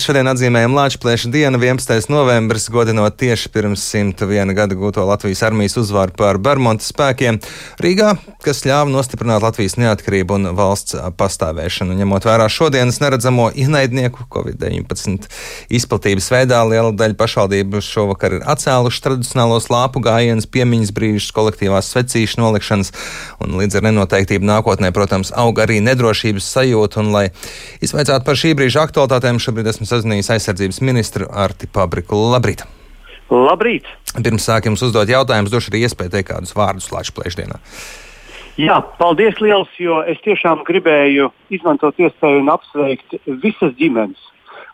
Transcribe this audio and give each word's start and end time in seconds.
Šodien 0.00 0.30
atzīmējam 0.30 0.72
Latvijas 0.72 1.26
dienu, 1.28 1.58
11. 1.60 2.06
novembris, 2.08 2.70
godinot 2.72 3.18
tieši 3.20 3.50
pirms 3.52 3.82
101 3.84 4.54
gada 4.56 4.76
gūto 4.78 5.02
Latvijas 5.04 5.42
armijas 5.44 5.76
uzvaru 5.76 6.14
pār 6.16 6.38
Bermuda 6.40 6.80
spēkiem 6.80 7.36
Rīgā, 7.84 8.14
kas 8.40 8.62
ļāva 8.64 8.88
nostiprināt 8.88 9.44
Latvijas 9.44 9.76
neatkarību 9.76 10.38
un 10.38 10.48
valsts 10.56 10.96
pastāvēšanu. 11.20 11.98
Ņemot 11.98 12.28
vērā 12.30 12.46
šodienas 12.48 13.00
neredzamo 13.02 13.50
ienaidnieku 13.52 14.24
Covid-19 14.32 15.28
izplatības 15.76 16.30
veidā, 16.32 16.62
liela 16.70 16.94
daļa 16.96 17.18
pašvaldību 17.20 17.84
šovakar 17.84 18.38
ir 18.38 18.48
atcēluši 18.48 19.04
tradicionālos 19.04 19.68
lāpu 19.68 20.00
gājienus, 20.06 20.48
piemiņas 20.48 20.94
brīžus, 20.96 21.28
kolektīvās 21.36 21.92
svecīšu 21.92 22.40
nolikšanas, 22.40 22.94
un 23.44 23.60
līdz 23.60 23.82
ar 23.82 23.88
nenoteiktību 23.90 24.48
nākotnē, 24.48 24.94
protams, 24.96 25.34
aug 25.36 25.60
arī 25.60 25.82
nedrošības 25.84 26.50
sajūta, 26.56 27.04
un 27.04 27.12
lai 27.18 27.26
izvaicātu 27.84 28.24
par 28.24 28.40
šī 28.40 28.56
brīža 28.56 28.88
aktualitātēm, 28.88 29.42
šobrīd 29.42 29.74
esmu 29.74 29.89
sazinājies 29.90 30.30
aizsardzības 30.36 30.80
ministru 30.86 31.26
Arti 31.30 31.68
Pabriku. 31.70 32.18
Labrīt! 32.32 32.64
Labrīt! 33.30 33.86
Pirms 34.18 34.46
sākam 34.48 34.74
uzdot 34.74 35.10
jautājumus, 35.10 35.52
došu 35.52 35.70
arī 35.70 35.84
iespēju 35.86 36.14
teikt 36.14 36.32
kādus 36.32 36.54
vārdus 36.56 36.90
Latvijas 36.90 37.14
plēšdienā. 37.18 37.60
Jā, 38.60 38.80
paldies 38.98 39.38
liels, 39.40 39.70
jo 39.80 40.00
es 40.10 40.18
tiešām 40.24 40.64
gribēju 40.66 41.30
izmantot 41.54 41.96
iespēju 42.02 42.42
un 42.42 42.50
apsveikt 42.52 43.14
visas 43.44 43.72
ģimenes. 43.78 44.18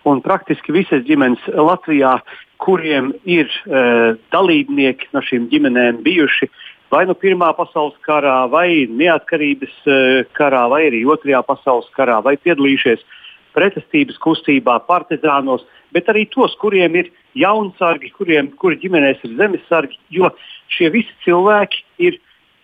Un 0.09 0.23
praktiski 0.25 0.73
visas 0.75 1.05
ģimenes 1.07 1.43
Latvijā, 1.53 2.17
kuriem 2.63 3.13
ir 3.29 3.51
uh, 3.51 4.17
dalībnieki 4.33 5.13
no 5.13 5.21
šīm 5.23 5.51
ģimenēm 5.53 6.01
bijuši 6.07 6.49
vai 6.91 7.05
nu 7.07 7.17
Pirmā 7.19 7.51
pasaules 7.59 7.97
karā, 8.07 8.47
vai 8.51 8.87
neatkarības 8.89 9.77
uh, 9.85 10.21
karā, 10.39 10.65
vai 10.73 10.87
arī 10.89 11.03
Otrajā 11.07 11.43
pasaules 11.47 11.89
karā, 11.97 12.21
vai 12.25 12.37
piedalījušies 12.41 13.05
pretestības 13.57 14.19
kustībā, 14.23 14.79
partizānos, 14.89 15.65
bet 15.97 16.09
arī 16.13 16.27
tos, 16.33 16.55
kuriem 16.61 16.99
ir 17.01 17.11
jaunsargi, 17.39 18.13
kuriem 18.17 18.53
kuri 18.61 18.79
ģimenēs 18.83 19.23
ir 19.25 19.37
zemesargi, 19.41 19.99
jo 20.13 20.31
šie 20.77 20.91
visi 20.95 21.15
cilvēki 21.25 21.85
ir 22.09 22.19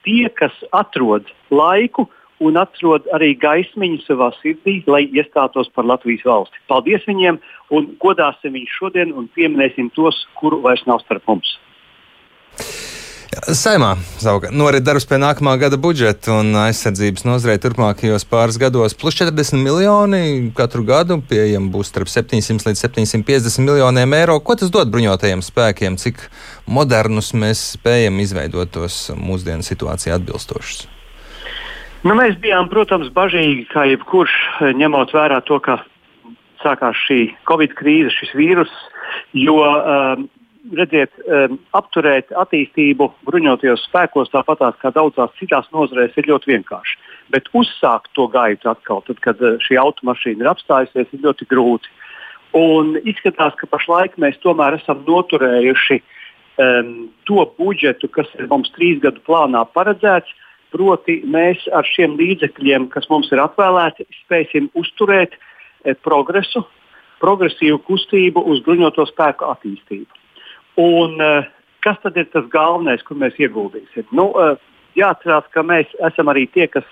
tie, 0.06 0.26
kas 0.38 0.54
atrod 0.76 1.30
laiku 1.50 2.08
un 2.42 2.58
atrod 2.58 3.06
arī 3.14 3.32
gaismiņu 3.38 4.02
savā 4.02 4.32
sirdī, 4.40 4.80
lai 4.90 5.04
iestātos 5.14 5.70
par 5.74 5.86
Latvijas 5.86 6.24
valsti. 6.26 6.62
Paldies 6.70 7.04
viņiem 7.06 7.38
un 7.76 7.92
godāsim 8.02 8.56
viņus 8.56 8.78
šodien 8.78 9.12
un 9.14 9.28
pieminēsim 9.36 9.92
tos, 9.96 10.24
kuru 10.40 10.58
vairs 10.64 10.82
nav 10.90 11.04
starp 11.04 11.28
mums. 11.30 11.54
Saimā 13.32 13.94
savukārt 14.20 14.52
norit 14.52 14.84
darbs 14.84 15.06
pie 15.08 15.16
nākamā 15.16 15.54
gada 15.56 15.78
budžeta 15.80 16.34
un 16.42 16.50
aizsardzības 16.66 17.24
nozarei 17.24 17.56
turpmākajos 17.64 18.26
pāris 18.28 18.58
gados. 18.60 18.92
Plus 18.92 19.16
40 19.16 19.56
miljoni 19.64 20.50
katru 20.56 20.84
gadu 20.84 21.16
pieejami 21.30 21.70
būs 21.72 21.88
starp 21.88 22.10
700 22.12 22.68
līdz 22.68 22.82
750 22.84 23.64
miljoniem 23.64 24.12
eiro. 24.18 24.36
Ko 24.44 24.56
tas 24.60 24.68
dod 24.74 24.92
bruņotajiem 24.92 25.40
spēkiem? 25.46 25.96
Cik 26.02 26.20
modernus 26.68 27.32
mēs 27.32 27.62
spējam 27.78 28.20
izveidot 28.20 28.74
tos 28.76 29.06
mūsdienu 29.16 29.64
situācijai 29.64 30.18
atbilstošus? 30.18 30.84
Nu, 32.04 32.12
mēs 32.18 32.36
bijām, 32.42 32.68
protams, 32.68 33.08
bažīgi, 33.16 33.64
kā 33.72 33.86
jebkurš, 33.94 34.36
ņemot 34.76 35.16
vērā 35.16 35.40
to, 35.48 35.56
ka 35.64 35.80
sākās 36.60 37.00
šī 37.08 37.22
Covid 37.48 37.72
krīze, 37.80 38.12
šis 38.12 38.36
vīrus, 38.36 38.72
jo 39.32 39.56
um, 39.64 40.28
redziet, 40.78 41.14
um, 41.26 41.58
apturēt 41.76 42.30
attīstību 42.38 43.08
bruņotajos 43.26 43.86
spēkos, 43.88 44.30
tāpat 44.32 44.62
kā 44.82 44.92
daudzās 44.94 45.34
citās 45.40 45.66
nozarēs, 45.74 46.14
ir 46.16 46.28
ļoti 46.30 46.52
vienkārši. 46.52 46.98
Bet 47.34 47.50
uzsākt 47.56 48.12
to 48.16 48.28
gaitu 48.30 48.70
atkal, 48.70 49.02
tad, 49.06 49.18
kad 49.24 49.42
uh, 49.42 49.58
šī 49.62 49.78
automašīna 49.82 50.44
ir 50.44 50.52
apstājusies, 50.52 51.10
ir 51.10 51.26
ļoti 51.26 51.48
grūti. 51.50 51.90
Un 52.56 52.98
izskatās, 53.08 53.56
ka 53.56 53.68
pašlaik 53.70 54.18
mēs 54.20 54.38
tomēr 54.42 54.76
esam 54.76 55.02
noturējuši 55.08 55.98
um, 56.60 56.92
to 57.28 57.46
budžetu, 57.58 58.10
kas 58.12 58.28
ir 58.38 58.50
mums 58.50 58.70
trīs 58.76 59.00
gadu 59.02 59.22
plānā 59.26 59.64
paredzēts. 59.74 60.38
Proti, 60.72 61.18
mēs 61.28 61.66
ar 61.76 61.84
šiem 61.84 62.14
līdzekļiem, 62.16 62.86
kas 62.94 63.04
mums 63.10 63.28
ir 63.28 63.42
atvēlēti, 63.42 64.06
spēsim 64.22 64.70
uzturēt 64.72 65.34
eh, 65.36 65.92
progresu, 66.00 66.62
progresīvu 67.20 67.82
kustību 67.84 68.40
uz 68.48 68.62
bruņoto 68.64 69.04
spēku 69.10 69.50
attīstību. 69.52 70.21
Un, 70.80 71.18
uh, 71.20 71.48
kas 71.84 71.98
tad 72.02 72.16
ir 72.16 72.28
tas 72.32 72.46
galvenais, 72.52 73.02
kur 73.04 73.18
mēs 73.20 73.36
ieguldīsim? 73.40 74.06
Nu, 74.16 74.30
uh, 74.32 74.56
jāatcerās, 74.98 75.48
ka 75.52 75.64
mēs 75.66 75.90
esam 76.10 76.32
arī 76.32 76.46
tie, 76.52 76.68
kas 76.70 76.86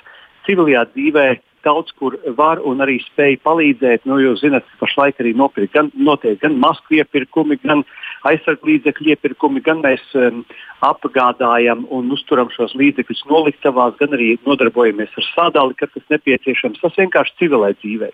civilajā 0.47 0.85
dzīvē 0.95 1.29
daudz 1.65 1.93
kur 1.99 2.17
var 2.37 2.61
un 2.65 2.81
arī 2.85 2.99
spēj 3.05 3.39
palīdzēt. 3.45 4.07
Nu, 4.09 4.19
jūs 4.23 4.43
zināt, 4.45 4.65
ka 4.65 4.87
pašlaik 4.87 5.21
arī 5.21 5.35
nopirkt, 5.37 5.75
gan, 5.75 5.91
notiek 5.95 6.41
gan 6.41 6.57
masku 6.61 6.97
iepirkumi, 7.01 7.59
gan 7.65 7.85
aizsardzības 8.29 8.69
līdzekļu 8.71 9.13
iepirkumi, 9.15 9.63
gan 9.65 9.83
mēs 9.85 10.03
um, 10.19 10.43
apgādājam 10.87 11.87
un 11.93 12.11
uzturam 12.17 12.51
šos 12.55 12.75
līdzekļus 12.81 13.27
noliktavās, 13.31 13.97
gan 14.01 14.17
arī 14.17 14.35
nodarbojamies 14.47 15.13
ar 15.21 15.29
sadali, 15.35 15.77
kad 15.81 15.93
tas 15.97 16.07
nepieciešams. 16.13 16.81
Tas 16.83 16.97
vienkārši 17.01 17.37
civilai 17.43 17.75
dzīvē. 17.79 18.11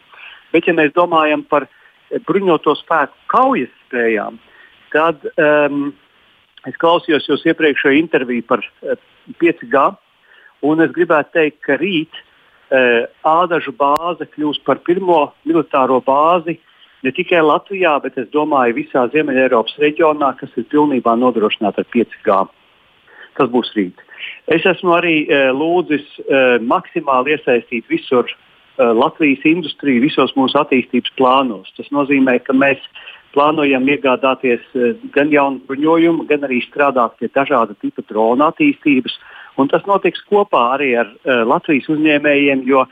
Bet, 0.54 0.66
ja 0.66 0.74
mēs 0.74 0.94
domājam 0.96 1.46
par 1.46 1.68
bruņoto 2.26 2.76
spēku 2.82 3.18
kaujas 3.30 3.72
spējām, 3.86 4.38
Tad 4.96 5.24
um, 5.36 5.90
es 6.66 6.76
klausījos 6.80 7.26
jūs 7.28 7.44
iepriekšējo 7.50 7.98
interviju 7.98 8.46
par 8.48 8.62
uh, 8.64 8.94
eh, 8.94 9.34
5G, 9.42 9.82
un 10.66 10.84
es 10.84 10.94
gribētu 10.96 11.34
teikt, 11.36 11.58
ka 11.66 11.76
rīt 11.80 12.16
uh, 12.16 13.04
ādažu 13.28 13.74
bāze 13.76 14.28
kļūs 14.32 14.62
par 14.64 14.80
pirmo 14.86 15.26
militāro 15.44 16.00
bāzi 16.06 16.56
ne 17.04 17.12
tikai 17.14 17.42
Latvijā, 17.44 17.98
bet 18.02 18.16
es 18.18 18.30
domāju 18.32 18.78
visā 18.80 19.04
Ziemeļ-Eiropas 19.12 19.76
reģionā, 19.82 20.32
kas 20.40 20.54
ir 20.56 20.66
pilnībā 20.72 21.12
nodrošināta 21.20 21.84
ar 21.84 21.90
5G. 21.92 22.38
Tas 23.36 23.52
būs 23.52 23.74
rīt. 23.76 24.00
Es 24.48 24.64
esmu 24.64 24.96
arī 24.96 25.26
uh, 25.26 25.50
lūdzis 25.52 26.06
uh, 26.24 26.56
maksimāli 26.64 27.36
iesaistīt 27.36 27.84
visur 27.92 28.24
uh, 28.24 28.94
Latvijas 28.96 29.44
industriju, 29.44 30.06
visos 30.08 30.32
mūsu 30.40 30.56
attīstības 30.62 31.12
plānos. 31.20 31.68
Tas 31.76 31.92
nozīmē, 31.92 32.38
ka 32.48 32.56
mēs 32.56 32.80
plānojam 33.36 33.86
iegādāties 33.92 34.64
eh, 34.74 34.94
gan 35.14 35.32
jaunu 35.32 35.60
bruņojumu, 35.68 36.26
gan 36.30 36.46
arī 36.48 36.62
strādāt 36.64 37.18
pie 37.20 37.30
dažāda 37.34 37.76
tipa 37.82 38.04
drona 38.08 38.50
attīstības. 38.52 39.18
Un 39.60 39.68
tas 39.72 39.84
notiks 39.88 40.20
kopā 40.28 40.62
arī 40.74 40.90
ar 41.00 41.08
uh, 41.08 41.40
Latvijas 41.48 41.86
uzņēmējiem, 41.88 42.66
jo 42.68 42.82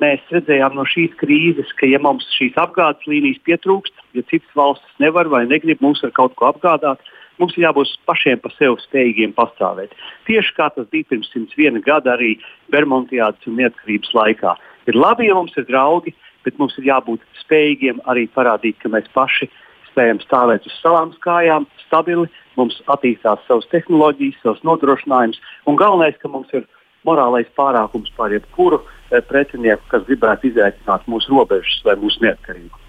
mēs 0.00 0.22
redzējām 0.32 0.78
no 0.78 0.86
šīs 0.88 1.12
krīzes, 1.20 1.74
ka 1.76 1.88
ja 1.90 2.00
mums 2.00 2.24
šīs 2.38 2.56
apgādes 2.60 3.04
līnijas 3.10 3.42
pietrūkst, 3.44 3.92
ja 4.16 4.24
citas 4.30 4.56
valstis 4.56 5.02
nevar 5.04 5.28
vai 5.28 5.42
negrib 5.50 5.84
mūs 5.84 6.00
ar 6.06 6.14
kaut 6.16 6.32
ko 6.40 6.48
apgādāt, 6.48 7.04
mums 7.36 7.56
jābūt 7.60 7.92
pašiem 8.08 8.40
par 8.40 8.54
sevi 8.56 8.80
spējīgiem 8.86 9.34
pastāvēt. 9.36 9.92
Tieši 10.28 10.56
kā 10.56 10.70
tas 10.72 10.88
bija 10.92 11.10
pirms 11.12 11.28
101 11.34 11.84
gada 11.84 12.14
arī 12.16 12.38
Bermudiādas 12.72 13.50
un 13.50 13.60
neatkarības 13.60 14.16
laikā. 14.16 14.56
Ir 14.88 14.96
labi, 14.96 15.28
ja 15.28 15.36
mums 15.36 15.52
ir 15.60 15.68
draugi, 15.68 16.14
bet 16.44 16.58
mums 16.60 16.76
ir 16.78 16.88
jābūt 16.90 17.24
spējīgiem 17.42 18.02
arī 18.10 18.26
parādīt, 18.34 18.78
ka 18.82 18.90
mēs 18.92 19.08
paši 19.16 19.50
spējam 19.90 20.20
stāvēt 20.24 20.66
uz 20.66 20.76
savām 20.82 21.12
kājām, 21.24 21.68
stabili, 21.86 22.26
mums 22.58 22.80
attīstās 22.90 23.42
savas 23.48 23.68
tehnoloģijas, 23.72 24.40
savas 24.42 24.64
nodrošinājumus, 24.66 25.40
un 25.70 25.78
galvenais, 25.78 26.18
ka 26.20 26.30
mums 26.32 26.50
ir 26.56 26.66
morālais 27.06 27.48
pārākums 27.58 28.10
pār 28.16 28.34
jebkuru 28.34 28.80
eh, 28.80 29.20
pretinieku, 29.28 29.84
kas 29.92 30.06
gribētu 30.08 30.50
izaicināt 30.50 31.06
mūsu 31.10 31.34
robežas 31.36 31.80
vai 31.86 31.96
mūsu 32.00 32.24
neatkarību. 32.24 32.82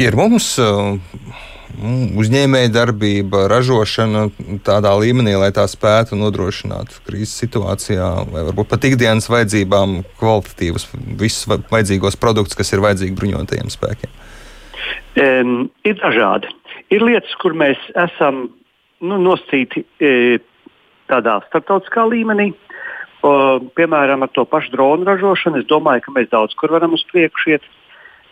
Ir 0.00 0.16
mums 0.18 0.54
uh, 0.62 0.96
uzņēmēja 2.20 2.70
darbība, 2.74 3.44
ražošana 3.50 4.26
tādā 4.66 4.92
līmenī, 5.00 5.36
lai 5.40 5.50
tā 5.56 5.64
spētu 5.70 6.18
nodrošināt 6.18 7.00
krīzes 7.06 7.36
situācijā, 7.42 8.08
vai 8.32 8.44
varbūt 8.50 8.70
pat 8.72 8.86
ikdienas 8.90 9.30
vajadzībām 9.32 10.00
kvalitatīvus, 10.20 10.88
visus 11.20 11.48
vajadzīgos 11.48 12.18
produktus, 12.20 12.58
kas 12.58 12.72
ir 12.74 12.84
vajadzīgi 12.84 13.16
bruņotajiem 13.18 13.72
spēkiem? 13.72 14.16
Um, 15.20 15.68
ir 15.84 15.98
dažādi. 16.00 16.50
Ir 16.90 17.04
lietas, 17.06 17.32
kur 17.42 17.54
mēs 17.58 17.78
esam 17.98 18.48
nu, 19.00 19.18
nosacīti 19.22 19.84
e, 20.02 20.38
tādā 21.10 21.40
starptautiskā 21.48 22.04
līmenī. 22.10 22.50
O, 23.20 23.32
piemēram, 23.76 24.24
ar 24.24 24.30
to 24.32 24.46
pašu 24.48 24.72
dronu 24.74 25.04
ražošanu. 25.08 25.60
Es 25.60 25.68
domāju, 25.68 26.06
ka 26.06 26.14
mēs 26.16 26.30
daudz 26.32 26.56
kur 26.58 26.72
varam 26.72 26.94
uz 26.96 27.04
priekšu 27.10 27.56
iet. 27.56 27.66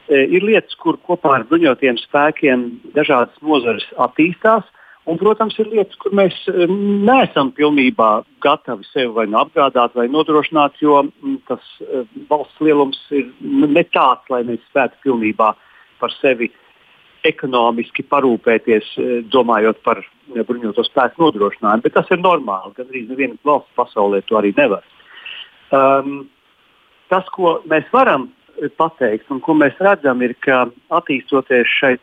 E, 0.08 0.24
ir 0.32 0.44
lietas, 0.44 0.76
kur 0.80 0.96
kopā 1.04 1.34
ar 1.36 1.46
bruņotiem 1.50 1.98
spēkiem 2.00 2.68
dažādas 2.96 3.36
nozares 3.44 3.84
attīstās. 4.00 4.64
Un, 5.08 5.16
protams, 5.20 5.56
ir 5.60 5.68
lietas, 5.72 5.96
kur 6.00 6.14
mēs 6.16 6.36
e, 6.48 6.68
neesam 6.68 7.50
pilnībā 7.56 8.08
gatavi 8.44 8.88
sevi 8.88 9.12
vai 9.16 9.26
nu 9.28 9.38
apgādāt, 9.40 9.96
vai 9.96 10.06
nodrošināt, 10.12 10.80
jo 10.84 11.02
tas 11.48 11.64
e, 11.84 12.04
valsts 12.30 12.64
lielums 12.64 13.00
ir 13.16 13.28
ne 13.40 13.84
tāds, 13.92 14.24
lai 14.32 14.42
mēs 14.48 14.64
spētu 14.70 15.00
pilnībā 15.04 15.52
par 16.00 16.16
sevi 16.20 16.50
ekonomiski 17.28 18.04
parūpēties, 18.08 18.94
domājot 19.32 19.80
par 19.84 20.00
bruņoto 20.32 20.84
spēku 20.86 21.20
nodrošinājumu. 21.24 21.84
Bet 21.84 21.96
tas 21.98 22.08
ir 22.14 22.20
normāli. 22.22 22.76
Gan 22.76 22.88
arī 22.92 23.04
neviena 23.08 23.36
valsts 23.44 23.74
pasaulē 23.76 24.22
to 24.28 24.38
arī 24.38 24.54
nevar. 24.56 24.86
Um, 25.74 26.28
tas, 27.12 27.26
ko 27.34 27.58
mēs 27.68 27.88
varam 27.92 28.28
pateikt, 28.78 29.30
un 29.30 29.40
ko 29.44 29.54
mēs 29.58 29.78
redzam, 29.82 30.22
ir, 30.24 30.34
ka 30.44 30.66
attīstoties 30.98 31.70
šai 31.78 31.96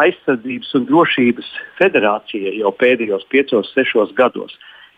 aizsardzības 0.00 0.72
un 0.78 0.86
drošības 0.88 1.50
federācijai 1.78 2.56
jau 2.58 2.72
pēdējos 2.74 3.26
piecos, 3.30 3.70
sešos 3.74 4.14
gados, 4.18 4.56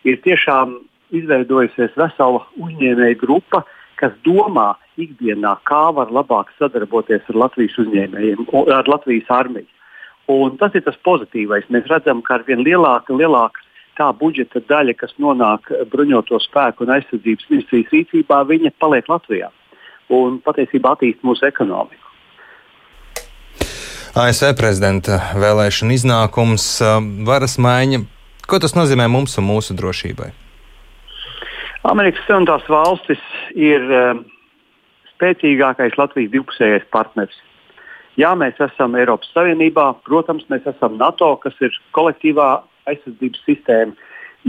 ir 0.08 0.20
tiešām 0.24 0.78
izveidojusies 1.16 1.96
vesela 1.98 2.42
uzņēmēju 2.56 3.18
grupa, 3.20 3.62
kas 4.00 4.14
domā 4.26 4.74
ikdienā, 5.00 5.56
kā 5.68 5.90
var 5.96 6.12
labāk 6.12 6.50
sadarboties 6.58 7.28
ar 7.30 7.40
Latvijas 7.44 7.76
uzņēmējiem, 7.84 8.48
ar 8.74 8.88
Latvijas 8.88 9.28
armiju. 9.32 9.68
Un 10.32 10.56
tas 10.58 10.74
ir 10.74 10.82
tas 10.82 10.96
pozitīvais. 11.06 11.68
Mēs 11.70 11.86
redzam, 11.90 12.22
ka 12.24 12.40
ar 12.40 12.46
vien 12.48 12.64
lielāka, 12.66 13.14
lielāka 13.14 13.62
tā 13.96 14.08
budžeta 14.16 14.60
daļa, 14.68 14.96
kas 14.98 15.14
nonāk 15.22 15.70
bruņoto 15.92 16.40
spēku 16.48 16.84
un 16.84 16.96
aizsardzības 16.96 17.46
ministrijas 17.52 17.94
rīcībā, 17.94 18.42
viņa 18.48 18.74
paliek 18.82 19.06
Latvijā 19.12 19.52
un 20.12 20.40
patiesībā 20.44 20.94
attīst 20.96 21.24
mūsu 21.26 21.46
ekonomiku. 21.48 22.02
ASV 24.16 24.54
prezidenta 24.56 25.18
vēlēšana 25.36 25.92
iznākums, 25.92 26.64
varas 27.28 27.58
maiņa. 27.60 28.00
Ko 28.48 28.60
tas 28.62 28.72
nozīmē 28.78 29.10
mums 29.12 29.36
un 29.36 29.44
mūsu 29.50 29.76
drošībai? 29.76 30.30
Amerikas 31.86 32.24
Savienotās 32.26 32.64
valstis 32.70 33.20
ir 33.52 33.84
spēcīgākais 35.12 35.98
Latvijas 36.00 36.32
divpusējais 36.32 36.88
partners. 36.94 37.36
Jā, 38.16 38.32
mēs 38.38 38.56
esam 38.64 38.96
Eiropas 38.96 39.28
Savienībā, 39.36 39.90
protams, 40.08 40.46
mēs 40.48 40.64
esam 40.70 40.96
NATO, 40.96 41.34
kas 41.42 41.56
ir 41.60 41.74
kolektīvā 41.96 42.48
aizsardzības 42.88 43.44
sistēma, 43.44 43.92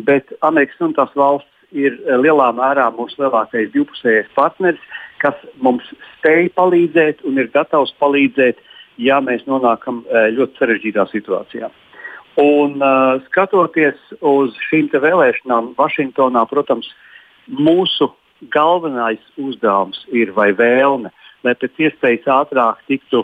bet 0.08 0.32
Amerikas 0.48 0.80
Savienotās 0.80 1.12
valsts 1.20 1.57
ir 1.76 1.98
eh, 1.98 2.16
lielā 2.22 2.52
mērā 2.56 2.88
mūsu 2.96 3.22
lielākais 3.24 3.72
divpusējais 3.74 4.30
partneris, 4.38 4.84
kas 5.22 5.36
mums 5.64 5.86
spēj 6.18 6.52
palīdzēt 6.58 7.24
un 7.28 7.40
ir 7.42 7.50
gatavs 7.54 7.94
palīdzēt, 8.02 8.62
ja 9.02 9.20
mēs 9.24 9.46
nonākam 9.50 10.04
eh, 10.08 10.30
ļoti 10.38 10.62
sarežģītā 10.62 11.08
situācijā. 11.12 11.72
Un, 12.38 12.76
uh, 12.86 13.18
skatoties 13.26 13.98
uz 14.22 14.54
šīm 14.68 14.92
vēlēšanām 14.94 15.72
Vašingtonā, 15.74 16.44
protams, 16.46 16.86
mūsu 17.50 18.12
galvenais 18.54 19.24
uzdevums 19.42 20.04
ir 20.14 20.36
vai 20.36 20.52
vēlme, 20.54 21.10
lai 21.42 21.56
pēc 21.58 21.82
iespējas 21.88 22.30
ātrāk 22.30 22.84
tiktu 22.86 23.24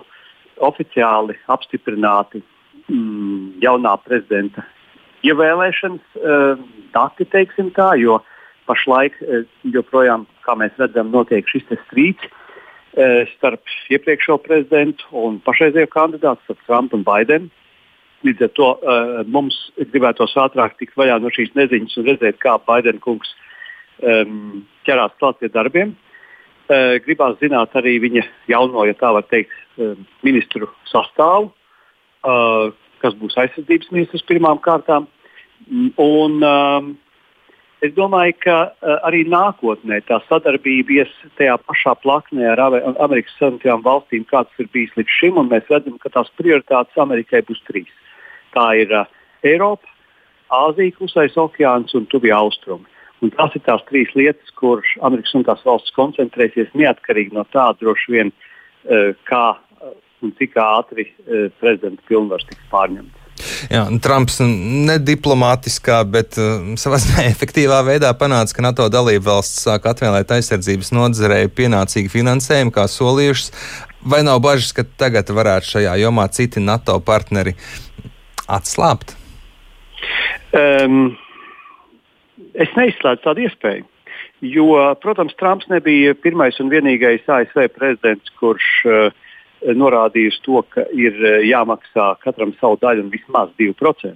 oficiāli 0.65 1.37
apstiprināti 1.45 2.41
mm, 2.89 3.61
jaunā 3.61 3.93
prezidenta 4.01 4.65
ievēlēšanas 5.21 6.17
uh, 6.17 6.65
dati, 6.97 7.29
teiksim 7.29 7.69
tā, 7.77 7.93
jo 8.01 8.17
pašlaik 8.69 9.17
uh, 9.21 9.43
joprojām, 9.75 10.27
kā 10.45 10.55
mēs 10.59 10.75
redzam, 10.81 11.11
notiek 11.13 11.47
šis 11.49 11.65
strīds 11.87 12.27
uh, 12.27 13.23
starp 13.35 13.63
iepriekšējo 13.93 14.39
prezidentu 14.45 15.09
un 15.25 15.39
pašreizējo 15.45 15.91
kandidātu, 15.93 16.43
starp 16.45 16.65
Trumpu 16.67 16.99
un 16.99 17.05
Baidenu. 17.07 17.51
Līdz 18.23 18.45
ar 18.47 18.53
to 18.55 18.69
uh, 18.75 19.15
mums 19.27 19.57
gribētos 19.79 20.35
ātrāk 20.39 20.77
tikt 20.79 20.95
vaļā 20.99 21.19
no 21.19 21.31
šīs 21.33 21.51
neziņas 21.59 21.97
un 21.99 22.07
redzēt, 22.11 22.39
kā 22.43 22.55
Baidena 22.67 23.01
kungs 23.03 23.33
um, 23.99 24.63
ķerās 24.87 25.15
klāt 25.19 25.41
pie 25.41 25.51
darbiem. 25.53 25.97
Gribās 27.03 27.35
zināt 27.41 27.73
arī 27.75 27.97
viņa 27.99 28.21
jauno, 28.47 28.85
ja 28.87 28.95
tā 28.97 29.09
var 29.13 29.25
teikt, 29.27 29.51
uh, 29.75 29.97
ministru 30.23 30.69
sastāvu, 30.87 31.51
kas 33.03 33.17
būs 33.19 33.35
aizsardzības 33.41 33.91
ministrs 33.91 34.23
pirmām 34.29 34.61
kārtām. 34.63 35.09
Un, 35.99 36.39
um, 36.39 36.93
es 37.83 37.93
domāju, 37.97 38.35
ka 38.43 38.57
uh, 38.67 38.95
arī 39.07 39.23
nākotnē 39.29 39.99
tā 40.07 40.19
sadarbība 40.29 41.01
ies 41.01 41.11
tajā 41.39 41.57
pašā 41.67 41.95
plaknē 42.03 42.47
ar 42.53 42.61
Amerikas 42.65 43.35
Savienotajām 43.39 43.83
valstīm, 43.85 44.25
kāds 44.29 44.61
ir 44.61 44.69
bijis 44.73 44.93
līdz 44.99 45.17
šim. 45.17 45.41
Mēs 45.49 45.69
redzam, 45.71 45.97
ka 46.01 46.11
tās 46.13 46.31
prioritātes 46.39 47.01
Amerikai 47.03 47.43
būs 47.47 47.61
trīs. 47.69 47.91
Tā 48.55 48.69
ir 48.81 48.93
uh, 48.93 49.09
Eiropa, 49.45 49.89
Āzija, 50.53 50.95
Klusais 50.97 51.37
okeāns 51.39 51.95
un 51.97 52.07
Tuvija 52.11 52.39
Austrumi. 52.43 52.89
Un 53.23 53.31
tās 53.33 53.55
ir 53.55 53.63
tās 53.65 53.83
trīs 53.87 54.11
lietas, 54.19 54.51
kur 54.59 54.83
Amerikas 55.01 55.33
Savienotās 55.33 55.65
valsts 55.67 55.95
koncentrēsies 55.95 56.73
neatkarīgi 56.77 57.35
no 57.35 57.47
tā, 57.55 57.69
droši 57.79 58.17
vien, 58.17 58.33
uh, 58.33 59.11
kā 59.29 59.45
un 60.23 60.31
cik 60.39 60.55
ātri 60.55 61.09
prezidenta 61.59 61.99
pilnvars 62.07 62.47
tiks 62.47 62.63
pārņemts. 62.71 63.22
Jā, 63.71 63.83
Trumps 64.03 64.39
nediplomātiskā, 64.43 66.01
bet 66.09 66.37
uh, 66.41 66.73
savā 66.79 66.99
ziņā 67.03 67.25
efektīvā 67.33 67.79
veidā 67.87 68.11
panāca, 68.19 68.57
ka 68.57 68.65
NATO 68.65 68.89
dalība 68.91 69.29
valsts 69.31 69.63
sāk 69.67 69.87
atvēlēt 69.91 70.33
aizsardzības 70.35 70.93
nozarei 70.95 71.47
pienācīgu 71.47 72.11
finansējumu, 72.13 72.73
kā 72.75 72.87
solījušas. 72.91 73.53
Vai 74.09 74.19
nav 74.27 74.41
bažas, 74.43 74.73
ka 74.75 74.83
tagad 74.99 75.31
varētu 75.31 75.77
šajā 75.77 75.95
jomā 76.01 76.27
citi 76.35 76.63
NATO 76.63 76.97
partneri 76.99 77.55
atslābt? 78.51 79.15
Um, 80.53 81.13
es 82.53 82.71
neizslēdzu 82.75 83.23
tādu 83.23 83.47
iespēju. 83.47 83.87
Jo, 84.43 84.67
protams, 84.99 85.35
Trumps 85.39 85.69
nebija 85.71 86.17
pirmais 86.19 86.57
un 86.59 86.67
vienīgais 86.71 87.23
ASV 87.31 87.69
prezidents, 87.77 88.33
kurš 88.41 88.65
uh, 88.91 89.21
norādījusi 89.71 90.41
to, 90.45 90.61
ka 90.73 90.85
ir 90.91 91.15
eh, 91.23 91.39
jāmaksā 91.47 92.13
katram 92.23 92.53
savu 92.59 92.79
daļu 92.81 93.05
un 93.05 93.13
vismaz 93.13 93.51
2%. 93.59 94.15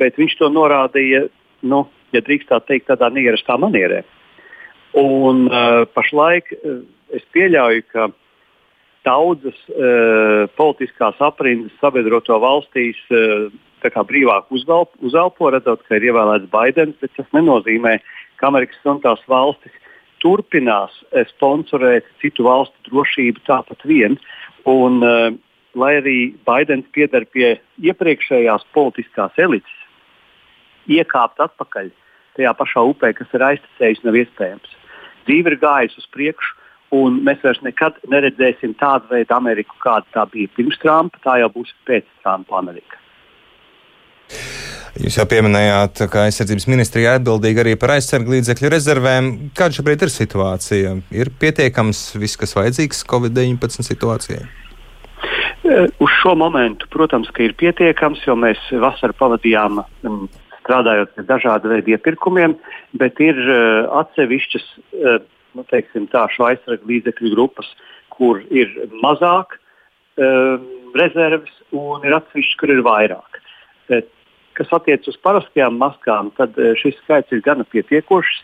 Bet 0.00 0.18
viņš 0.20 0.36
to 0.38 0.50
norādīja, 0.54 1.26
nu, 1.66 1.84
ja 2.14 2.22
drīkst 2.22 2.50
tā 2.52 2.60
teikt, 2.62 2.88
tādā 2.90 3.10
neierastā 3.10 3.56
manierē. 3.58 4.04
Un, 5.00 5.44
uh, 5.46 5.84
pašlaik 5.94 6.50
uh, 6.54 6.80
es 7.14 7.22
pieļauju, 7.34 7.84
ka 7.92 8.08
daudzas 9.06 9.58
uh, 9.70 10.46
politiskās 10.58 11.18
aprindas 11.22 11.74
sabiedroto 11.82 12.38
valstīs 12.42 12.98
uh, 13.14 13.50
brīvāk 13.82 14.50
uzvelp, 14.50 14.90
uzelpo, 15.00 15.50
redzot, 15.50 15.82
ka 15.86 15.96
ir 15.96 16.10
ievēlēts 16.10 16.50
Baidens, 16.50 16.98
bet 17.00 17.14
tas 17.16 17.26
nenozīmē, 17.32 17.98
ka 18.36 18.50
Amerikas 18.50 18.78
Savienotās 18.82 19.22
valstis 19.26 19.72
turpinās 20.20 20.92
sponsorēt 21.34 22.04
citu 22.20 22.44
valstu 22.44 22.90
drošību 22.90 23.40
tāpat 23.46 23.84
vien. 23.88 24.18
Un, 24.68 25.00
uh, 25.04 25.32
lai 25.74 25.94
arī 26.00 26.18
Baidens 26.44 26.88
pieder 26.92 27.24
pie 27.32 27.54
iepriekšējās 27.80 28.66
politiskās 28.74 29.36
elites, 29.38 29.76
iekāpt 30.90 31.40
atpakaļ 31.40 31.90
tajā 32.36 32.54
pašā 32.58 32.84
upē, 32.92 33.12
kas 33.16 33.36
ir 33.36 33.44
aiztecējusi, 33.46 34.06
nav 34.06 34.18
iespējams. 34.20 34.76
Dzīve 35.28 35.52
ir 35.52 35.60
gājusi 35.62 36.00
uz 36.02 36.08
priekšu, 36.14 36.56
un 36.96 37.20
mēs 37.26 37.42
vairs 37.44 37.60
nekad 37.62 38.00
neredzēsim 38.10 38.74
tādu 38.80 39.10
veidu 39.12 39.36
Ameriku, 39.36 39.76
kāda 39.84 40.06
tā 40.14 40.26
bija 40.32 40.50
pirms 40.56 40.80
Trumpa. 40.82 41.22
Tā 41.24 41.38
jau 41.42 41.52
būs 41.54 41.74
pēc 41.86 42.08
Trumpa 42.24 42.58
Amerika. 42.58 42.98
Jūs 44.98 45.20
jau 45.20 45.26
pieminējāt, 45.30 46.00
ka 46.10 46.24
aizsardzības 46.26 46.66
ministrija 46.66 47.14
atbildīga 47.20 47.62
arī 47.62 47.76
par 47.78 47.92
aizsargu 47.94 48.34
līdzekļu 48.34 48.72
rezervēm. 48.72 49.28
Kāda 49.54 49.76
šobrīd 49.76 50.02
ir 50.02 50.10
situācija? 50.10 50.96
Ir 51.14 51.30
pietiekams 51.38 52.00
viss, 52.18 52.38
kas 52.40 52.56
vajadzīgs 52.58 53.04
Covid-19 53.12 53.86
situācijai? 53.86 54.42
E, 55.62 55.86
uz 56.02 56.16
šo 56.18 56.34
momentu, 56.40 56.90
protams, 56.90 57.30
ir 57.38 57.54
pietiekams, 57.60 58.24
jo 58.26 58.34
mēs 58.34 58.58
vasaru 58.82 59.14
pavadījām 59.20 59.78
strādājot 60.58 61.14
pie 61.14 61.26
dažādu 61.28 61.70
veidu 61.70 61.94
iepirkumiem, 61.94 62.58
bet 62.98 63.22
ir 63.22 63.38
uh, 63.46 63.86
atsevišķas 64.02 64.66
uh, 64.74 65.20
nu, 65.54 65.66
teiksim, 65.70 66.10
tā, 66.10 66.26
šo 66.34 66.50
aizsargu 66.50 66.90
līdzekļu 66.90 67.34
grupas, 67.34 67.70
kur 68.10 68.42
ir 68.50 68.74
mazāk 69.02 69.56
rezerves 71.00 71.52
un 71.72 72.02
ir 72.04 72.12
atsevišķi, 72.12 72.56
kur 72.60 72.72
ir 72.74 72.82
vairāk. 72.84 73.38
Kas 74.58 74.72
attiecas 74.74 75.12
uz 75.12 75.18
parastajām 75.22 75.76
maskām, 75.78 76.32
tad 76.38 76.58
eh, 76.58 76.72
šis 76.78 76.98
skaits 77.04 77.30
ir 77.34 77.42
gana 77.46 77.66
pietiekošs. 77.70 78.40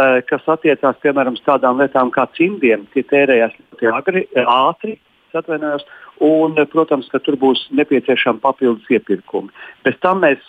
Eh, 0.00 0.18
kas 0.28 0.44
attiecās 0.52 1.00
piemēram 1.02 1.38
uz 1.38 1.44
tādām 1.46 1.80
lietām 1.80 2.12
kā 2.14 2.26
cimdiem, 2.36 2.84
tie 2.92 3.04
tērējās 3.08 3.56
ļoti 3.56 3.90
agri, 3.94 4.26
eh, 4.34 4.44
ātri. 4.44 4.98
Un, 6.20 6.56
protams, 6.72 7.06
ka 7.08 7.20
tur 7.22 7.36
būs 7.38 7.60
nepieciešami 7.78 8.42
papildus 8.42 8.88
iepirkumi. 8.90 9.52
Bez 9.86 9.94
tam 10.02 10.24
mēs, 10.24 10.42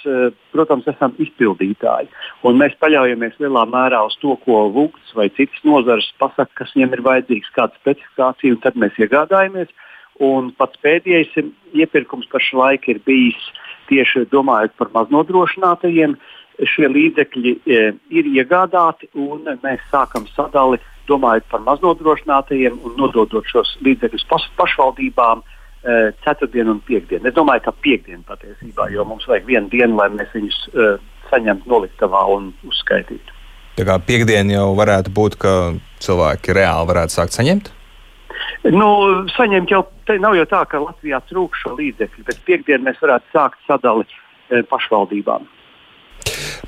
protams, 0.52 0.88
esam 0.90 1.14
izpildītāji. 1.22 2.10
Mēs 2.42 2.74
paļaujamies 2.82 3.38
lielā 3.38 3.68
mērā 3.70 4.02
uz 4.08 4.18
to, 4.24 4.34
ko 4.42 4.64
Vūks 4.74 5.14
vai 5.14 5.30
citas 5.38 5.62
nozares 5.64 6.10
pasaka, 6.18 6.50
kas 6.64 6.74
viņiem 6.74 6.98
ir 6.98 7.06
vajadzīgs, 7.06 7.54
kāda 7.54 7.78
specifikācija, 7.78 8.58
un 8.58 8.64
tad 8.66 8.82
mēs 8.82 8.98
iegādājamies. 8.98 9.70
Un 10.20 10.50
pats 10.58 10.82
pēdējais 10.82 11.38
iepirkums 11.78 12.26
pašlaik 12.34 12.90
ir 12.90 13.00
bijis 13.06 13.38
uh, 13.38 13.71
tieši 13.92 14.26
domājot 14.32 14.74
par 14.80 14.92
maznodrošinātajiem, 14.96 16.16
šie 16.68 16.90
līdzekļi 16.92 17.52
e, 17.52 17.82
ir 18.14 18.30
iegādāti 18.32 19.10
un 19.18 19.48
mēs 19.64 19.84
sākam 19.92 20.28
sadali 20.36 20.80
domājot 21.10 21.48
par 21.52 21.64
maznodrošinātajiem 21.66 22.78
un 22.86 22.96
nododot 23.00 23.48
šos 23.50 23.74
līdzekļus 23.86 24.28
paš, 24.30 24.48
pašvaldībām 24.60 25.42
e, 25.42 25.98
ceturtdienu 26.26 26.78
un 26.78 26.82
piekdienu. 26.88 27.28
Es 27.28 27.38
domāju, 27.38 27.66
ka 27.68 27.76
piekdienu 27.84 28.24
patiesībā, 28.28 28.92
jo 28.94 29.06
mums 29.08 29.28
vajag 29.30 29.50
vienu 29.50 29.72
dienu, 29.74 29.98
lai 30.00 30.12
mēs 30.14 30.34
viņus 30.36 30.62
e, 30.70 30.90
saņemtu 31.32 31.72
noliktavā 31.72 32.24
un 32.36 32.52
uzskaitītu. 32.68 33.38
Tā 33.80 33.88
kā 33.88 33.98
piekdiena 34.04 34.60
jau 34.60 34.72
varētu 34.78 35.14
būt, 35.16 35.38
ka 35.42 35.54
cilvēki 36.04 36.58
reāli 36.58 36.92
varētu 36.92 37.18
sākt 37.18 37.38
saņemt? 37.38 37.72
Nu, 38.70 38.90
saņemt 39.34 39.72
jau 39.74 39.82
nav 40.22 40.36
jau 40.38 40.46
tā, 40.50 40.62
ka 40.70 40.82
Latvijā 40.84 41.18
trūkst 41.30 41.64
šo 41.64 41.74
līdzekļu, 41.80 42.26
bet 42.28 42.44
piekdienu 42.46 42.86
mēs 42.86 43.00
varētu 43.02 43.34
sākt 43.34 43.58
sadali 43.66 44.06
e, 44.06 44.62
pašvaldībām. 44.70 45.48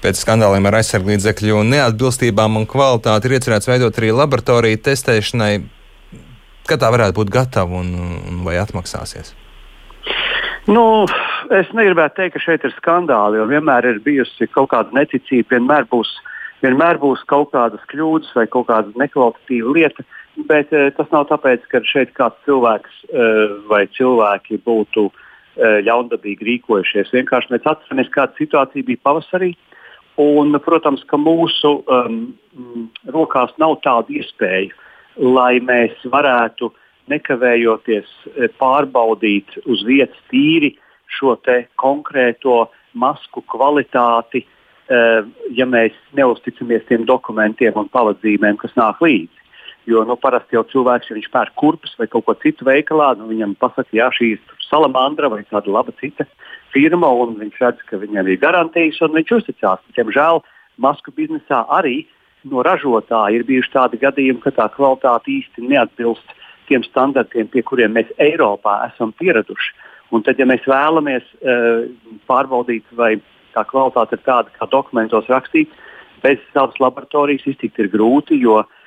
Pēc 0.02 0.24
skandāliem 0.24 0.66
ar 0.68 0.80
aizsarglīdzekļu 0.80 1.62
neatbilstībām 1.70 2.58
un 2.60 2.66
kvalitāti 2.70 3.30
ir 3.30 3.38
iecerēts 3.38 3.70
veidot 3.70 4.00
arī 4.02 4.10
laboratoriju 4.16 4.82
testēšanai. 4.88 5.54
Kad 6.68 6.82
tā 6.82 6.90
varētu 6.96 7.20
būt 7.20 7.32
gatava 7.32 7.78
un, 7.84 7.94
un 8.32 8.42
vai 8.48 8.58
atmaksāsies? 8.58 9.36
Nu, 10.66 11.06
es 11.52 11.70
negribētu 11.76 12.22
teikt, 12.22 12.38
ka 12.38 12.42
šeit 12.44 12.66
ir 12.66 12.74
skandāli, 12.78 13.38
jo 13.38 13.48
vienmēr 13.52 13.86
ir 13.92 14.02
bijusi 14.04 14.48
kaut 14.50 14.72
kāda 14.72 14.96
neticība, 14.96 15.58
vienmēr 15.58 15.86
būs, 15.92 16.10
vienmēr 16.64 17.00
būs 17.02 17.26
kaut 17.30 17.52
kādas 17.54 17.84
kļūdas 17.92 18.32
vai 18.38 18.48
kaut 18.50 18.70
kāda 18.72 18.96
nekvalitatīva 19.00 19.76
lieta. 19.76 20.08
Bet 20.36 20.72
eh, 20.74 20.90
tas 20.98 21.12
nav 21.14 21.28
tāpēc, 21.30 21.66
ka 21.70 21.84
šeit 21.86 22.14
kāds 22.18 22.40
cilvēks 22.48 23.04
eh, 23.06 23.52
vai 23.70 23.84
cilvēki 23.94 24.58
būtu 24.66 25.06
eh, 25.12 25.82
ļaundabīgi 25.86 26.48
rīkojušies. 26.48 27.12
Vienkārši 27.14 27.54
mēs 27.54 27.68
atceramies, 27.70 28.10
kāda 28.14 28.34
situācija 28.40 28.88
bija 28.88 29.04
pavasarī. 29.06 29.52
Un, 30.22 30.54
protams, 30.62 31.02
ka 31.10 31.18
mūsu 31.18 31.70
um, 31.90 32.18
rokās 33.14 33.54
nav 33.62 33.80
tāda 33.82 34.14
iespēja, 34.14 34.70
lai 35.18 35.58
mēs 35.58 35.96
varētu 36.06 36.70
nekavējoties 37.10 38.12
pārbaudīt 38.62 39.58
uz 39.66 39.82
vietas 39.88 40.20
tīri 40.30 40.76
šo 41.18 41.34
konkrēto 41.82 42.60
masku 42.94 43.42
kvalitāti, 43.50 44.44
ja 45.58 45.66
mēs 45.66 45.98
neusticamies 46.14 46.86
tiem 46.86 47.10
dokumentiem 47.10 47.74
un 47.82 47.90
pavadzīmēm, 47.90 48.62
kas 48.62 48.78
nāk 48.78 49.02
līdzi. 49.02 49.43
Jo 49.86 50.06
nu, 50.08 50.16
parasti 50.16 50.56
jau 50.56 50.64
cilvēks, 50.72 51.10
ja 51.10 51.18
viņš 51.18 51.30
pērk 51.34 51.56
kurpes 51.60 51.96
vai 52.00 52.08
kaut 52.08 52.24
ko 52.28 52.36
citu 52.40 52.64
veikalā, 52.68 53.10
nu, 53.20 53.28
viņam 53.28 53.58
pasaka, 53.60 53.90
jā, 53.92 54.08
šī 54.16 54.30
ir 54.38 54.60
salamandra 54.70 55.28
vai 55.32 55.42
kāda 55.44 55.72
laba 55.72 55.92
cita 56.00 56.24
firma, 56.72 57.10
un 57.12 57.36
viņš 57.42 57.58
redz, 57.60 57.82
ka 57.90 58.00
viņam 58.00 58.30
ir 58.32 58.40
garantijas, 58.40 59.02
un 59.04 59.18
viņš 59.18 59.34
uzticās. 59.38 59.82
Diemžēl 59.98 60.40
masku 60.82 61.12
biznesā 61.16 61.66
arī 61.76 62.06
no 62.48 62.64
ražotāja 62.64 63.36
ir 63.36 63.44
bijuši 63.48 63.74
tādi 63.74 64.00
gadījumi, 64.00 64.40
ka 64.44 64.54
tā 64.56 64.70
kvalitāte 64.72 65.32
īsti 65.34 65.68
neatbilst 65.68 66.32
tiem 66.70 66.86
standartiem, 66.88 67.50
pie 67.52 67.64
kuriem 67.68 67.92
mēs 67.96 68.12
Eiropā 68.24 68.80
esam 68.88 69.12
pieraduši. 69.20 69.74
Un 70.16 70.24
tad, 70.24 70.40
ja 70.40 70.48
mēs 70.48 70.64
vēlamies 70.70 71.26
uh, 71.42 71.90
pārbaudīt, 72.30 72.88
vai 72.96 73.18
tā 73.56 73.66
kvalitāte 73.68 74.16
ir 74.16 74.24
tāda, 74.24 74.54
kā 74.56 74.68
dokumentos 74.72 75.28
rakstīts, 75.32 75.76
bez 76.24 76.40
savas 76.54 76.80
laboratorijas 76.80 77.44
iztikt 77.52 77.82
ir 77.82 77.92
grūti, 77.92 78.40
jo 78.40 78.62
uh, 78.62 78.80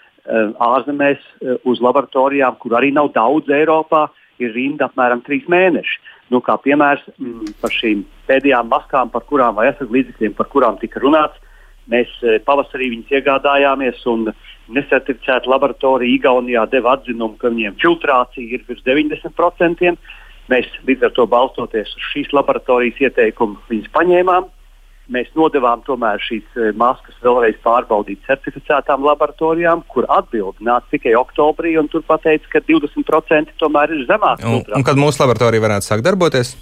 ārzemēs 0.66 1.22
uh, 1.22 1.56
uz 1.68 1.82
laboratorijām, 1.84 2.58
kur 2.62 2.76
arī 2.78 2.92
nav 2.94 3.12
daudz 3.14 3.50
Eiropā, 3.52 4.06
ir 4.42 4.52
rinda 4.52 4.90
apmēram 4.90 5.22
trīs 5.26 5.46
mēneši. 5.48 6.00
Nu, 6.34 6.42
kā 6.44 6.56
piemērs 6.60 7.04
mm, 7.16 7.56
par 7.62 7.72
šīm 7.72 8.02
pēdējām 8.28 8.68
maskām, 8.72 9.12
par 9.12 9.24
kurām 9.28 9.56
vai 9.58 9.70
aizsardzības 9.70 10.36
par 10.36 10.50
kurām 10.52 10.80
tika 10.80 11.00
runāts, 11.00 11.38
mēs 11.86 12.10
pavasarī 12.44 12.90
viņus 12.90 13.12
iegādājāmies 13.14 14.02
un 14.10 14.26
nesertificēta 14.74 15.46
laboratorija 15.50 16.16
Igaunijā 16.16 16.64
deva 16.72 16.96
atzinumu, 16.96 17.36
ka 17.38 17.52
viņiem 17.52 17.78
filtrācija 17.82 18.58
ir 18.58 18.64
virs 18.66 18.82
90%. 18.86 19.94
Mēs 20.50 20.68
līdz 20.86 21.08
ar 21.08 21.14
to 21.14 21.26
balstoties 21.30 21.94
uz 21.94 22.10
šīs 22.12 22.34
laboratorijas 22.34 23.00
ieteikumu 23.08 23.58
viņus 23.70 23.90
paņēmām. 23.94 24.50
Mēs 25.12 25.28
nodevām 25.38 25.84
tomēr 25.86 26.18
šīs 26.18 26.56
eh, 26.58 26.72
maskas 26.74 27.14
vēlreiz 27.22 27.58
pārbaudīt 27.62 28.24
certificētām 28.26 29.04
laboratorijām, 29.06 29.84
kur 29.92 30.08
atbildi 30.10 30.66
nāca 30.66 30.90
tikai 30.90 31.14
oktobrī, 31.18 31.76
un 31.78 31.86
tur 31.92 32.02
pateica, 32.06 32.48
ka 32.56 32.62
20% 32.66 33.54
tomēr 33.60 33.94
ir 33.94 34.02
zemāka. 34.08 34.42
Un, 34.50 34.64
un 34.74 34.86
kad 34.86 34.98
mūsu 34.98 35.22
laboratorija 35.22 35.62
varētu 35.62 35.86
sākt 35.86 36.06
darboties? 36.06 36.56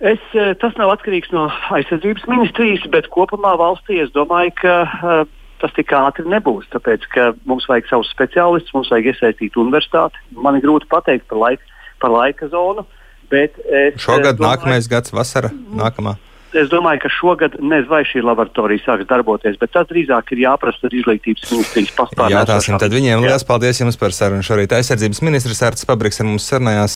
Es, 0.00 0.24
eh, 0.32 0.54
tas 0.58 0.72
nav 0.80 0.94
atkarīgs 0.96 1.30
no 1.36 1.44
aizsardzības 1.76 2.24
ministrijas, 2.32 2.88
bet 2.94 3.12
kopumā 3.12 3.52
valstī 3.60 4.00
es 4.02 4.10
domāju, 4.16 4.56
ka 4.62 4.74
uh, 4.88 5.20
tas 5.62 5.76
tik 5.76 5.92
ātri 5.94 6.26
nebūs. 6.32 6.66
Tāpēc, 6.72 7.06
ka 7.12 7.28
mums 7.46 7.68
vajag 7.70 7.86
savus 7.90 8.10
speciālistus, 8.10 8.72
mums 8.74 8.90
vajag 8.92 9.12
iesaistīt 9.12 9.60
universitāti. 9.60 10.18
Man 10.34 10.58
ir 10.58 10.64
grūti 10.64 10.88
pateikt 10.90 11.28
par, 11.30 11.38
laik, 11.44 11.62
par 12.02 12.14
laika 12.16 12.48
zonu. 12.52 12.88
Šogad, 13.32 14.36
domāju, 14.36 14.42
nākamais 14.42 14.90
gads, 14.90 15.14
vasara, 15.14 15.52
nākamā. 15.72 16.18
Es 16.52 16.68
domāju, 16.68 17.00
ka 17.04 17.08
šogad 17.12 17.54
nezinu, 17.60 17.88
vai 17.88 18.02
šī 18.04 18.20
laboratorija 18.26 18.82
sāks 18.84 19.06
darboties, 19.08 19.56
bet 19.60 19.72
tas 19.72 19.86
drīzāk 19.88 20.34
ir 20.34 20.42
jāprasa 20.42 20.84
ar 20.88 20.96
izglītības 20.98 21.46
ministrijas 21.48 21.94
paspārnēm. 21.96 22.34
Jā, 22.34 22.42
tāsim 22.50 22.76
tad 22.82 22.92
viņiem. 22.92 23.24
Liels 23.24 23.46
paldies 23.48 23.80
jums 23.80 23.96
par 24.00 24.12
sarunu. 24.12 24.44
Šorīt 24.44 24.74
aizsardzības 24.76 25.22
ministrs 25.24 25.62
Arts 25.64 25.88
Pabriks 25.88 26.20
ar 26.20 26.28
mums 26.28 26.48
sarunājās. 26.52 26.90